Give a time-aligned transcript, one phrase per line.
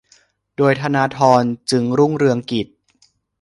[0.57, 2.67] โดยธนาธร จึงรุ่งเรืองกิจ